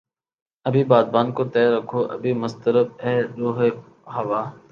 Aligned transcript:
ابھی 0.65 0.83
بادبان 0.91 1.27
کو 1.35 1.43
تہ 1.53 1.61
رکھو 1.73 1.99
ابھی 2.15 2.31
مضطرب 2.43 2.87
ہے 3.03 3.15
رخ 3.39 3.57
ہوا 4.15 4.41